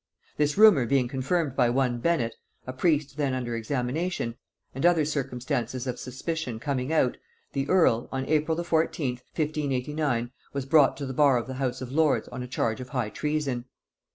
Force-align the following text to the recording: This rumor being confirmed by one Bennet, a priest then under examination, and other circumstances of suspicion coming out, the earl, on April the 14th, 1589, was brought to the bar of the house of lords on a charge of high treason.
This 0.37 0.57
rumor 0.57 0.87
being 0.87 1.07
confirmed 1.07 1.55
by 1.55 1.69
one 1.69 1.99
Bennet, 1.99 2.35
a 2.65 2.73
priest 2.73 3.17
then 3.17 3.35
under 3.35 3.55
examination, 3.55 4.35
and 4.73 4.83
other 4.83 5.05
circumstances 5.05 5.85
of 5.85 5.99
suspicion 5.99 6.59
coming 6.59 6.91
out, 6.91 7.17
the 7.53 7.69
earl, 7.69 8.09
on 8.11 8.25
April 8.25 8.57
the 8.57 8.63
14th, 8.63 9.21
1589, 9.35 10.31
was 10.53 10.65
brought 10.65 10.97
to 10.97 11.05
the 11.05 11.13
bar 11.13 11.37
of 11.37 11.45
the 11.45 11.53
house 11.61 11.81
of 11.81 11.91
lords 11.91 12.27
on 12.29 12.41
a 12.41 12.47
charge 12.47 12.81
of 12.81 12.89
high 12.89 13.11
treason. 13.11 13.65